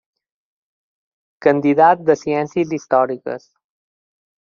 [1.47, 3.51] Candidat de Ciències Històriques.